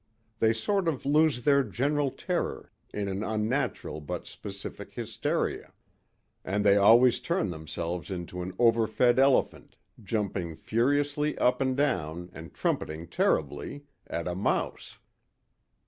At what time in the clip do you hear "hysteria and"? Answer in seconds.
4.95-6.65